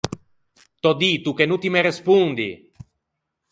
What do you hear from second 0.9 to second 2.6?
dito che no ti me respondi!